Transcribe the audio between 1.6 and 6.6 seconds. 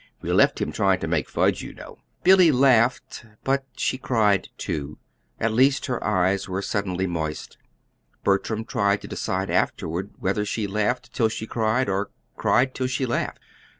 you know." Billy laughed but she cried, too; at least, her eyes